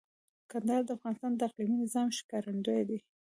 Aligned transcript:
کندهار 0.51 0.83
د 0.85 0.89
افغانستان 0.97 1.31
د 1.35 1.41
اقلیمي 1.49 1.77
نظام 1.83 2.07
ښکارندوی 2.17 2.81
دی. 2.89 2.97